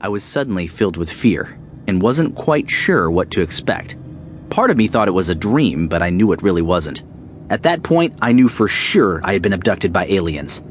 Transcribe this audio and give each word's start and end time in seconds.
I 0.00 0.08
was 0.08 0.22
suddenly 0.22 0.66
filled 0.66 0.96
with 0.96 1.10
fear 1.10 1.58
and 1.86 2.02
wasn't 2.02 2.34
quite 2.34 2.70
sure 2.70 3.10
what 3.10 3.30
to 3.32 3.40
expect. 3.40 3.96
Part 4.50 4.70
of 4.70 4.76
me 4.76 4.86
thought 4.86 5.08
it 5.08 5.12
was 5.12 5.28
a 5.28 5.34
dream, 5.34 5.88
but 5.88 6.02
I 6.02 6.10
knew 6.10 6.32
it 6.32 6.42
really 6.42 6.62
wasn't. 6.62 7.02
At 7.50 7.62
that 7.62 7.82
point, 7.82 8.14
I 8.20 8.32
knew 8.32 8.48
for 8.48 8.68
sure 8.68 9.20
I 9.24 9.32
had 9.32 9.42
been 9.42 9.52
abducted 9.52 9.92
by 9.92 10.06
aliens. 10.06 10.62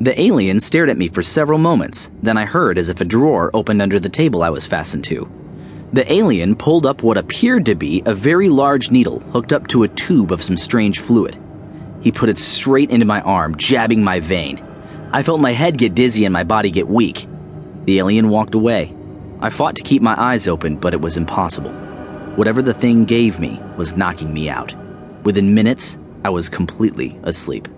The 0.00 0.20
alien 0.20 0.60
stared 0.60 0.90
at 0.90 0.98
me 0.98 1.08
for 1.08 1.22
several 1.22 1.58
moments, 1.58 2.10
then 2.22 2.36
I 2.36 2.44
heard 2.44 2.76
as 2.76 2.88
if 2.88 3.00
a 3.00 3.04
drawer 3.04 3.50
opened 3.54 3.80
under 3.80 3.98
the 3.98 4.08
table 4.08 4.42
I 4.42 4.50
was 4.50 4.66
fastened 4.66 5.04
to. 5.04 5.28
The 5.92 6.10
alien 6.12 6.56
pulled 6.56 6.84
up 6.84 7.02
what 7.02 7.16
appeared 7.16 7.64
to 7.66 7.74
be 7.74 8.02
a 8.04 8.12
very 8.12 8.48
large 8.48 8.90
needle 8.90 9.20
hooked 9.20 9.52
up 9.52 9.68
to 9.68 9.84
a 9.84 9.88
tube 9.88 10.32
of 10.32 10.42
some 10.42 10.56
strange 10.56 11.00
fluid. 11.00 11.38
He 12.00 12.12
put 12.12 12.28
it 12.28 12.36
straight 12.36 12.90
into 12.90 13.06
my 13.06 13.20
arm, 13.22 13.56
jabbing 13.56 14.04
my 14.04 14.20
vein. 14.20 14.62
I 15.12 15.22
felt 15.22 15.40
my 15.40 15.52
head 15.52 15.78
get 15.78 15.94
dizzy 15.94 16.24
and 16.24 16.32
my 16.32 16.44
body 16.44 16.70
get 16.70 16.88
weak. 16.88 17.26
The 17.86 17.98
alien 17.98 18.28
walked 18.28 18.54
away. 18.54 18.94
I 19.40 19.48
fought 19.48 19.76
to 19.76 19.82
keep 19.82 20.02
my 20.02 20.14
eyes 20.20 20.48
open, 20.48 20.76
but 20.76 20.92
it 20.92 21.00
was 21.00 21.16
impossible. 21.16 21.70
Whatever 22.34 22.60
the 22.60 22.74
thing 22.74 23.04
gave 23.04 23.38
me 23.38 23.60
was 23.76 23.96
knocking 23.96 24.34
me 24.34 24.48
out. 24.48 24.74
Within 25.24 25.54
minutes, 25.54 25.98
I 26.24 26.30
was 26.30 26.48
completely 26.48 27.18
asleep. 27.22 27.68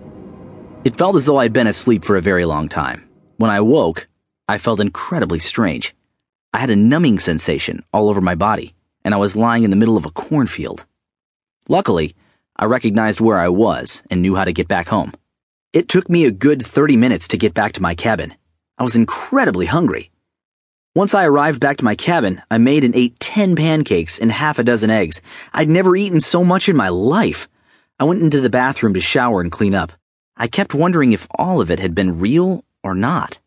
It 0.83 0.97
felt 0.97 1.15
as 1.15 1.25
though 1.25 1.37
I'd 1.37 1.53
been 1.53 1.67
asleep 1.67 2.03
for 2.03 2.15
a 2.15 2.21
very 2.21 2.45
long 2.45 2.69
time. 2.69 3.07
When 3.37 3.51
I 3.51 3.61
woke, 3.61 4.07
I 4.47 4.57
felt 4.57 4.79
incredibly 4.79 5.39
strange. 5.39 5.93
I 6.53 6.57
had 6.57 6.71
a 6.71 6.75
numbing 6.75 7.19
sensation 7.19 7.83
all 7.93 8.09
over 8.09 8.21
my 8.21 8.33
body, 8.33 8.73
and 9.05 9.13
I 9.13 9.17
was 9.17 9.35
lying 9.35 9.63
in 9.63 9.69
the 9.69 9.75
middle 9.75 9.97
of 9.97 10.05
a 10.05 10.11
cornfield. 10.11 10.85
Luckily, 11.67 12.15
I 12.55 12.65
recognized 12.65 13.21
where 13.21 13.37
I 13.37 13.49
was 13.49 14.01
and 14.09 14.23
knew 14.23 14.35
how 14.35 14.45
to 14.45 14.53
get 14.53 14.67
back 14.67 14.87
home. 14.87 15.13
It 15.71 15.87
took 15.87 16.09
me 16.09 16.25
a 16.25 16.31
good 16.31 16.65
30 16.65 16.97
minutes 16.97 17.27
to 17.27 17.37
get 17.37 17.53
back 17.53 17.73
to 17.73 17.81
my 17.81 17.93
cabin. 17.93 18.33
I 18.79 18.83
was 18.83 18.95
incredibly 18.95 19.65
hungry. 19.65 20.09
Once 20.95 21.13
I 21.13 21.25
arrived 21.25 21.59
back 21.59 21.75
to 21.77 21.83
my 21.83 21.95
cabin, 21.95 22.41
I 22.49 22.59
made 22.59 22.85
and 22.85 22.95
ate 22.95 23.19
10 23.19 23.57
pancakes 23.57 24.17
and 24.17 24.31
half 24.31 24.57
a 24.57 24.63
dozen 24.63 24.89
eggs. 24.89 25.21
I'd 25.53 25.67
never 25.67 25.97
eaten 25.97 26.21
so 26.21 26.45
much 26.45 26.69
in 26.69 26.77
my 26.77 26.87
life. 26.87 27.49
I 27.99 28.05
went 28.05 28.21
into 28.21 28.39
the 28.39 28.49
bathroom 28.49 28.93
to 28.93 29.01
shower 29.01 29.41
and 29.41 29.51
clean 29.51 29.75
up. 29.75 29.91
I 30.37 30.47
kept 30.47 30.73
wondering 30.73 31.11
if 31.11 31.27
all 31.37 31.59
of 31.59 31.69
it 31.69 31.81
had 31.81 31.93
been 31.93 32.19
real 32.19 32.63
or 32.81 32.95
not. 32.95 33.37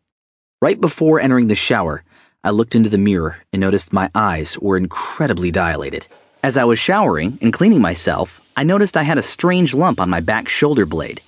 Right 0.61 0.79
before 0.79 1.19
entering 1.19 1.47
the 1.47 1.55
shower, 1.55 2.03
I 2.43 2.51
looked 2.51 2.75
into 2.75 2.91
the 2.91 2.99
mirror 2.99 3.37
and 3.51 3.59
noticed 3.59 3.91
my 3.91 4.11
eyes 4.13 4.59
were 4.59 4.77
incredibly 4.77 5.49
dilated. 5.49 6.05
As 6.43 6.57
I 6.57 6.63
was 6.63 6.77
showering 6.77 7.39
and 7.41 7.51
cleaning 7.51 7.81
myself, 7.81 8.39
I 8.55 8.63
noticed 8.63 8.97
I 8.97 9.03
had 9.03 9.17
a 9.17 9.23
strange 9.23 9.73
lump 9.73 9.99
on 9.99 10.11
my 10.11 10.19
back 10.19 10.47
shoulder 10.47 10.85
blade. 10.85 11.21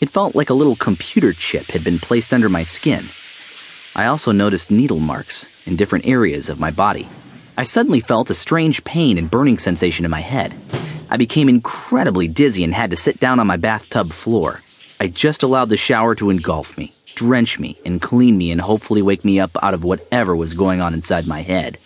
It 0.00 0.10
felt 0.10 0.34
like 0.34 0.50
a 0.50 0.54
little 0.54 0.74
computer 0.74 1.32
chip 1.32 1.66
had 1.66 1.84
been 1.84 2.00
placed 2.00 2.34
under 2.34 2.48
my 2.48 2.64
skin. 2.64 3.04
I 3.96 4.06
also 4.08 4.30
noticed 4.30 4.70
needle 4.70 5.00
marks 5.00 5.48
in 5.66 5.76
different 5.76 6.06
areas 6.06 6.50
of 6.50 6.60
my 6.60 6.70
body. 6.70 7.08
I 7.56 7.64
suddenly 7.64 8.00
felt 8.00 8.28
a 8.28 8.34
strange 8.34 8.84
pain 8.84 9.16
and 9.16 9.30
burning 9.30 9.56
sensation 9.56 10.04
in 10.04 10.10
my 10.10 10.20
head. 10.20 10.54
I 11.08 11.16
became 11.16 11.48
incredibly 11.48 12.28
dizzy 12.28 12.62
and 12.62 12.74
had 12.74 12.90
to 12.90 12.96
sit 12.98 13.18
down 13.18 13.40
on 13.40 13.46
my 13.46 13.56
bathtub 13.56 14.12
floor. 14.12 14.60
I 15.00 15.06
just 15.06 15.42
allowed 15.42 15.70
the 15.70 15.78
shower 15.78 16.14
to 16.16 16.28
engulf 16.28 16.76
me, 16.76 16.94
drench 17.14 17.58
me, 17.58 17.78
and 17.86 18.02
clean 18.02 18.36
me 18.36 18.50
and 18.50 18.60
hopefully 18.60 19.00
wake 19.00 19.24
me 19.24 19.40
up 19.40 19.56
out 19.62 19.72
of 19.72 19.82
whatever 19.82 20.36
was 20.36 20.52
going 20.52 20.82
on 20.82 20.92
inside 20.92 21.26
my 21.26 21.40
head. 21.40 21.78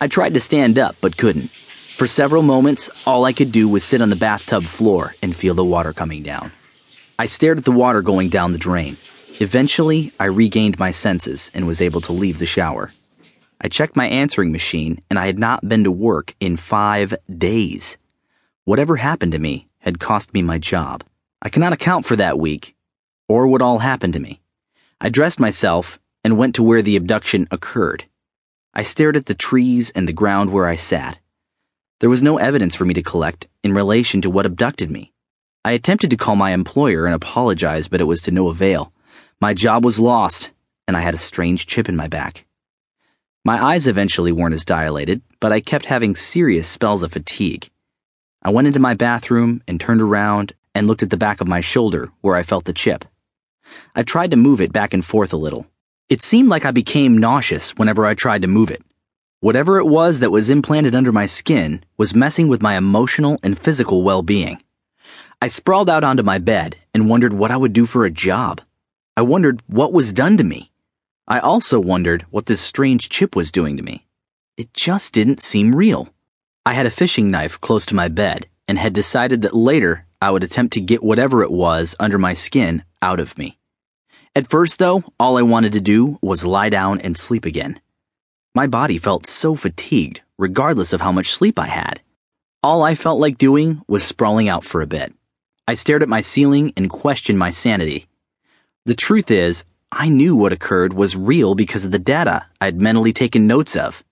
I 0.00 0.06
tried 0.06 0.34
to 0.34 0.40
stand 0.40 0.78
up, 0.78 0.94
but 1.00 1.16
couldn't. 1.16 1.50
For 1.50 2.06
several 2.06 2.42
moments, 2.42 2.90
all 3.04 3.24
I 3.24 3.32
could 3.32 3.50
do 3.50 3.68
was 3.68 3.82
sit 3.82 4.00
on 4.00 4.10
the 4.10 4.14
bathtub 4.14 4.62
floor 4.62 5.16
and 5.20 5.34
feel 5.34 5.54
the 5.54 5.64
water 5.64 5.92
coming 5.92 6.22
down. 6.22 6.52
I 7.18 7.26
stared 7.26 7.58
at 7.58 7.64
the 7.64 7.72
water 7.72 8.02
going 8.02 8.28
down 8.28 8.52
the 8.52 8.58
drain. 8.58 8.96
Eventually, 9.42 10.12
I 10.20 10.26
regained 10.26 10.78
my 10.78 10.90
senses 10.90 11.50
and 11.54 11.66
was 11.66 11.80
able 11.80 12.02
to 12.02 12.12
leave 12.12 12.38
the 12.38 12.44
shower. 12.44 12.90
I 13.58 13.68
checked 13.68 13.96
my 13.96 14.06
answering 14.06 14.52
machine, 14.52 15.00
and 15.08 15.18
I 15.18 15.24
had 15.24 15.38
not 15.38 15.66
been 15.66 15.82
to 15.84 15.90
work 15.90 16.34
in 16.40 16.58
five 16.58 17.14
days. 17.38 17.96
Whatever 18.66 18.96
happened 18.96 19.32
to 19.32 19.38
me 19.38 19.66
had 19.78 19.98
cost 19.98 20.34
me 20.34 20.42
my 20.42 20.58
job. 20.58 21.04
I 21.40 21.48
cannot 21.48 21.72
account 21.72 22.04
for 22.04 22.16
that 22.16 22.38
week 22.38 22.76
or 23.28 23.46
what 23.46 23.62
all 23.62 23.78
happened 23.78 24.12
to 24.12 24.20
me. 24.20 24.42
I 25.00 25.08
dressed 25.08 25.40
myself 25.40 25.98
and 26.22 26.36
went 26.36 26.54
to 26.56 26.62
where 26.62 26.82
the 26.82 26.96
abduction 26.96 27.48
occurred. 27.50 28.04
I 28.74 28.82
stared 28.82 29.16
at 29.16 29.24
the 29.24 29.34
trees 29.34 29.88
and 29.94 30.06
the 30.06 30.12
ground 30.12 30.50
where 30.50 30.66
I 30.66 30.76
sat. 30.76 31.18
There 32.00 32.10
was 32.10 32.22
no 32.22 32.36
evidence 32.36 32.74
for 32.74 32.84
me 32.84 32.92
to 32.92 33.02
collect 33.02 33.48
in 33.62 33.72
relation 33.72 34.20
to 34.20 34.28
what 34.28 34.44
abducted 34.44 34.90
me. 34.90 35.12
I 35.64 35.72
attempted 35.72 36.10
to 36.10 36.18
call 36.18 36.36
my 36.36 36.50
employer 36.50 37.06
and 37.06 37.14
apologize, 37.14 37.88
but 37.88 38.02
it 38.02 38.04
was 38.04 38.20
to 38.22 38.30
no 38.30 38.48
avail. 38.48 38.92
My 39.42 39.54
job 39.54 39.86
was 39.86 39.98
lost, 39.98 40.52
and 40.86 40.94
I 40.94 41.00
had 41.00 41.14
a 41.14 41.18
strange 41.18 41.66
chip 41.66 41.88
in 41.88 41.96
my 41.96 42.08
back. 42.08 42.44
My 43.42 43.72
eyes 43.72 43.86
eventually 43.86 44.32
weren't 44.32 44.52
as 44.52 44.66
dilated, 44.66 45.22
but 45.40 45.50
I 45.50 45.60
kept 45.60 45.86
having 45.86 46.14
serious 46.14 46.68
spells 46.68 47.02
of 47.02 47.12
fatigue. 47.12 47.70
I 48.42 48.50
went 48.50 48.66
into 48.66 48.80
my 48.80 48.92
bathroom 48.92 49.62
and 49.66 49.80
turned 49.80 50.02
around 50.02 50.52
and 50.74 50.86
looked 50.86 51.02
at 51.02 51.08
the 51.08 51.16
back 51.16 51.40
of 51.40 51.48
my 51.48 51.60
shoulder 51.60 52.10
where 52.20 52.36
I 52.36 52.42
felt 52.42 52.66
the 52.66 52.74
chip. 52.74 53.06
I 53.94 54.02
tried 54.02 54.30
to 54.32 54.36
move 54.36 54.60
it 54.60 54.74
back 54.74 54.92
and 54.92 55.02
forth 55.02 55.32
a 55.32 55.38
little. 55.38 55.66
It 56.10 56.20
seemed 56.20 56.50
like 56.50 56.66
I 56.66 56.70
became 56.70 57.16
nauseous 57.16 57.70
whenever 57.76 58.04
I 58.04 58.12
tried 58.12 58.42
to 58.42 58.48
move 58.48 58.70
it. 58.70 58.82
Whatever 59.40 59.78
it 59.78 59.86
was 59.86 60.18
that 60.20 60.30
was 60.30 60.50
implanted 60.50 60.94
under 60.94 61.12
my 61.12 61.24
skin 61.24 61.82
was 61.96 62.14
messing 62.14 62.48
with 62.48 62.60
my 62.60 62.76
emotional 62.76 63.38
and 63.42 63.58
physical 63.58 64.02
well 64.02 64.20
being. 64.20 64.62
I 65.40 65.48
sprawled 65.48 65.88
out 65.88 66.04
onto 66.04 66.22
my 66.22 66.36
bed 66.36 66.76
and 66.92 67.08
wondered 67.08 67.32
what 67.32 67.50
I 67.50 67.56
would 67.56 67.72
do 67.72 67.86
for 67.86 68.04
a 68.04 68.10
job. 68.10 68.60
I 69.20 69.22
wondered 69.22 69.62
what 69.66 69.92
was 69.92 70.14
done 70.14 70.38
to 70.38 70.44
me. 70.44 70.72
I 71.28 71.40
also 71.40 71.78
wondered 71.78 72.24
what 72.30 72.46
this 72.46 72.62
strange 72.62 73.10
chip 73.10 73.36
was 73.36 73.52
doing 73.52 73.76
to 73.76 73.82
me. 73.82 74.06
It 74.56 74.72
just 74.72 75.12
didn't 75.12 75.42
seem 75.42 75.76
real. 75.76 76.08
I 76.64 76.72
had 76.72 76.86
a 76.86 76.90
fishing 76.90 77.30
knife 77.30 77.60
close 77.60 77.84
to 77.84 77.94
my 77.94 78.08
bed 78.08 78.46
and 78.66 78.78
had 78.78 78.94
decided 78.94 79.42
that 79.42 79.52
later 79.52 80.06
I 80.22 80.30
would 80.30 80.42
attempt 80.42 80.72
to 80.72 80.80
get 80.80 81.02
whatever 81.02 81.42
it 81.42 81.50
was 81.50 81.94
under 82.00 82.16
my 82.16 82.32
skin 82.32 82.82
out 83.02 83.20
of 83.20 83.36
me. 83.36 83.58
At 84.34 84.48
first, 84.48 84.78
though, 84.78 85.04
all 85.20 85.36
I 85.36 85.42
wanted 85.42 85.74
to 85.74 85.82
do 85.82 86.18
was 86.22 86.46
lie 86.46 86.70
down 86.70 86.98
and 87.02 87.14
sleep 87.14 87.44
again. 87.44 87.78
My 88.54 88.66
body 88.66 88.96
felt 88.96 89.26
so 89.26 89.54
fatigued, 89.54 90.22
regardless 90.38 90.94
of 90.94 91.02
how 91.02 91.12
much 91.12 91.34
sleep 91.34 91.58
I 91.58 91.66
had. 91.66 92.00
All 92.62 92.82
I 92.82 92.94
felt 92.94 93.20
like 93.20 93.36
doing 93.36 93.82
was 93.86 94.02
sprawling 94.02 94.48
out 94.48 94.64
for 94.64 94.80
a 94.80 94.86
bit. 94.86 95.12
I 95.68 95.74
stared 95.74 96.02
at 96.02 96.08
my 96.08 96.22
ceiling 96.22 96.72
and 96.74 96.88
questioned 96.88 97.38
my 97.38 97.50
sanity. 97.50 98.06
The 98.86 98.94
truth 98.94 99.30
is, 99.30 99.64
I 99.92 100.08
knew 100.08 100.34
what 100.34 100.52
occurred 100.52 100.94
was 100.94 101.14
real 101.14 101.54
because 101.54 101.84
of 101.84 101.90
the 101.90 101.98
data 101.98 102.46
I 102.60 102.64
had 102.66 102.80
mentally 102.80 103.12
taken 103.12 103.46
notes 103.46 103.76
of. 103.76 104.02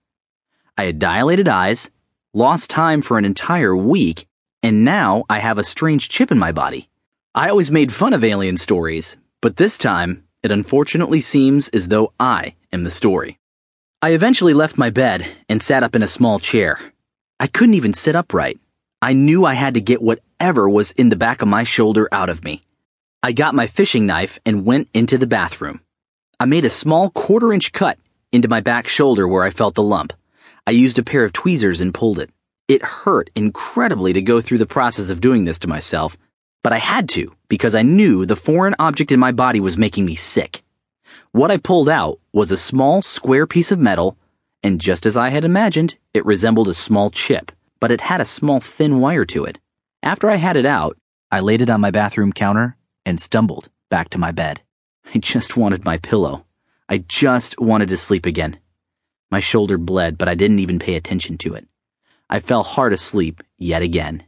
I 0.77 0.85
had 0.85 0.99
dilated 0.99 1.49
eyes, 1.49 1.91
lost 2.35 2.69
time 2.69 3.01
for 3.01 3.17
an 3.17 3.25
entire 3.25 3.77
week, 3.77 4.27
and 4.63 4.85
now 4.85 5.25
I 5.31 5.39
have 5.39 5.57
a 5.57 5.65
strange 5.65 6.09
chip 6.09 6.31
in 6.31 6.39
my 6.39 6.53
body. 6.53 6.89
I 7.35 7.49
always 7.49 7.71
made 7.71 7.93
fun 7.93 8.13
of 8.13 8.23
alien 8.25 8.57
stories, 8.57 9.17
but 9.41 9.57
this 9.57 9.79
time, 9.79 10.25
it 10.43 10.53
unfortunately 10.53 11.21
seems 11.21 11.69
as 11.71 11.89
though 11.89 12.13
I 12.21 12.55
am 12.73 12.85
the 12.85 12.91
story. 12.91 13.39
I 14.03 14.11
eventually 14.11 14.55
left 14.55 14.77
my 14.77 14.91
bed 14.91 15.27
and 15.49 15.63
sat 15.63 15.83
up 15.83 15.97
in 15.97 16.03
a 16.03 16.09
small 16.09 16.39
chair. 16.39 16.79
I 17.41 17.47
couldn't 17.47 17.75
even 17.75 17.95
sit 17.95 18.15
upright. 18.15 18.61
I 19.01 19.13
knew 19.13 19.45
I 19.45 19.55
had 19.55 19.75
to 19.75 19.81
get 19.81 20.03
whatever 20.03 20.69
was 20.69 20.91
in 20.93 21.09
the 21.09 21.17
back 21.17 21.41
of 21.41 21.49
my 21.49 21.65
shoulder 21.65 22.09
out 22.13 22.29
of 22.29 22.45
me. 22.45 22.63
I 23.21 23.33
got 23.33 23.53
my 23.53 23.67
fishing 23.67 24.07
knife 24.07 24.39
and 24.47 24.65
went 24.65 24.89
into 24.95 25.19
the 25.19 25.27
bathroom. 25.27 25.81
I 26.39 26.45
made 26.45 26.65
a 26.65 26.71
small 26.71 27.11
quarter 27.11 27.53
inch 27.53 27.73
cut 27.73 27.99
into 28.31 28.47
my 28.47 28.61
back 28.61 28.87
shoulder 28.87 29.27
where 29.27 29.43
I 29.43 29.51
felt 29.51 29.75
the 29.75 29.83
lump. 29.83 30.13
I 30.69 30.71
used 30.71 31.01
a 31.01 31.03
pair 31.03 31.25
of 31.25 31.33
tweezers 31.33 31.81
and 31.81 31.93
pulled 31.93 32.21
it. 32.21 32.31
It 32.69 32.81
hurt 32.81 33.29
incredibly 33.35 34.13
to 34.13 34.23
go 34.23 34.41
through 34.41 34.59
the 34.59 34.67
process 34.67 35.11
of 35.11 35.21
doing 35.21 35.45
this 35.45 35.59
to 35.61 35.69
myself, 35.69 36.17
but 36.63 36.73
I 36.73 36.79
had 36.79 37.09
to 37.11 37.35
because 37.49 37.75
I 37.75 37.83
knew 37.83 38.25
the 38.25 38.37
foreign 38.37 38.77
object 38.79 39.11
in 39.11 39.19
my 39.19 39.33
body 39.33 39.59
was 39.59 39.77
making 39.77 40.05
me 40.05 40.15
sick. 40.15 40.63
What 41.33 41.51
I 41.51 41.57
pulled 41.57 41.89
out 41.89 42.21
was 42.33 42.53
a 42.53 42.57
small 42.57 43.03
square 43.03 43.49
piece 43.49 43.73
of 43.73 43.81
metal, 43.81 44.17
and 44.63 44.81
just 44.81 45.07
as 45.07 45.17
I 45.17 45.31
had 45.31 45.45
imagined, 45.45 45.97
it 46.15 46.25
resembled 46.25 46.69
a 46.69 46.75
small 46.75 47.11
chip, 47.11 47.51
but 47.81 47.91
it 47.91 48.01
had 48.01 48.21
a 48.21 48.25
small 48.25 48.61
thin 48.61 49.01
wire 49.01 49.25
to 49.25 49.45
it. 49.45 49.59
After 50.05 50.31
I 50.31 50.37
had 50.37 50.57
it 50.57 50.67
out, 50.67 50.97
I 51.33 51.41
laid 51.41 51.63
it 51.63 51.69
on 51.69 51.81
my 51.81 51.91
bathroom 51.91 52.33
counter 52.33 52.78
and 53.09 53.19
stumbled 53.19 53.71
back 53.89 54.11
to 54.11 54.19
my 54.19 54.31
bed. 54.31 54.61
I 55.15 55.19
just 55.19 55.57
wanted 55.57 55.83
my 55.83 55.97
pillow. 55.97 56.45
I 56.91 56.99
just 56.99 57.59
wanted 57.59 57.89
to 57.89 57.97
sleep 57.97 58.27
again. 58.27 58.59
My 59.31 59.41
shoulder 59.41 59.79
bled, 59.79 60.19
but 60.19 60.29
I 60.29 60.35
didn't 60.35 60.59
even 60.59 60.79
pay 60.79 60.95
attention 60.95 61.39
to 61.39 61.55
it. 61.55 61.67
I 62.29 62.41
fell 62.41 62.63
hard 62.63 62.93
asleep 62.93 63.43
yet 63.57 63.81
again. 63.81 64.25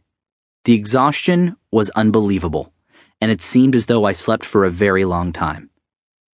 The 0.65 0.73
exhaustion 0.73 1.59
was 1.71 1.91
unbelievable, 1.91 2.73
and 3.21 3.31
it 3.31 3.43
seemed 3.43 3.75
as 3.75 3.85
though 3.85 4.05
I 4.05 4.13
slept 4.13 4.47
for 4.47 4.65
a 4.65 4.71
very 4.71 5.05
long 5.05 5.35
time. 5.35 5.69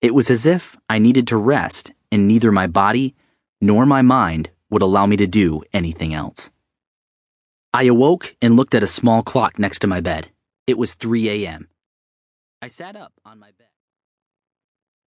It 0.01 0.15
was 0.15 0.31
as 0.31 0.47
if 0.47 0.75
I 0.89 0.97
needed 0.97 1.27
to 1.27 1.37
rest, 1.37 1.91
and 2.11 2.27
neither 2.27 2.51
my 2.51 2.65
body 2.65 3.13
nor 3.61 3.85
my 3.85 4.01
mind 4.01 4.49
would 4.71 4.81
allow 4.81 5.05
me 5.05 5.15
to 5.17 5.27
do 5.27 5.61
anything 5.73 6.15
else. 6.15 6.49
I 7.71 7.83
awoke 7.83 8.35
and 8.41 8.55
looked 8.55 8.73
at 8.73 8.81
a 8.81 8.87
small 8.87 9.21
clock 9.21 9.59
next 9.59 9.77
to 9.81 9.87
my 9.87 10.01
bed. 10.01 10.31
It 10.65 10.79
was 10.79 10.95
3 10.95 11.29
a.m. 11.29 11.67
I 12.61 12.67
sat 12.67 12.95
up 12.95 13.13
on 13.25 13.39
my 13.39 13.51
bed. 13.57 13.70